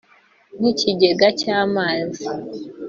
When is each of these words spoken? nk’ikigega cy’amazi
nk’ikigega 0.57 1.27
cy’amazi 1.39 2.25